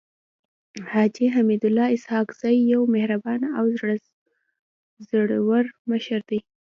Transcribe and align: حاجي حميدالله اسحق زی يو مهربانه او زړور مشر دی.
حاجي 0.91 1.25
حميدالله 1.35 1.87
اسحق 1.97 2.27
زی 2.39 2.55
يو 2.71 2.81
مهربانه 2.95 3.47
او 3.57 3.65
زړور 5.09 5.65
مشر 5.89 6.19
دی. 6.29 6.39